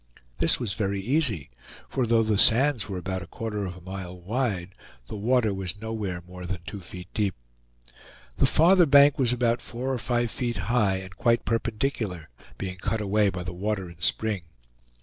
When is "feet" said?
6.81-7.07, 10.31-10.57